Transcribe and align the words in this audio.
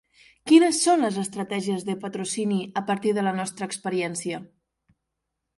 Quines 0.51 0.79
són 0.85 1.03
les 1.05 1.19
estratègies 1.23 1.85
de 1.89 1.95
patrocini 2.05 2.59
a 2.81 2.83
partir 2.89 3.15
de 3.19 3.27
la 3.29 3.37
nostra 3.43 3.71
experiència. 3.73 4.41